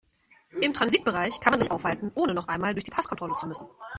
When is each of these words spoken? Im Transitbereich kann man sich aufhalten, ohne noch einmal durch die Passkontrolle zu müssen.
Im 0.61 0.73
Transitbereich 0.73 1.39
kann 1.41 1.51
man 1.51 1.59
sich 1.59 1.69
aufhalten, 1.69 2.11
ohne 2.15 2.33
noch 2.33 2.47
einmal 2.47 2.73
durch 2.73 2.83
die 2.85 2.89
Passkontrolle 2.89 3.35
zu 3.35 3.45
müssen. 3.45 3.67